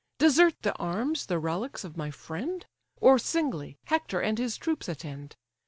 [0.17, 2.65] Desert the arms, the relics, of my friend?
[2.99, 5.35] Or singly, Hector and his troops attend?